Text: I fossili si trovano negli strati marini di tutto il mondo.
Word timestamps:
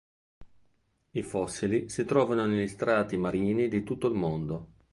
I 1.11 1.21
fossili 1.21 1.87
si 1.87 2.05
trovano 2.05 2.47
negli 2.47 2.65
strati 2.67 3.17
marini 3.17 3.67
di 3.67 3.83
tutto 3.83 4.07
il 4.07 4.15
mondo. 4.15 4.67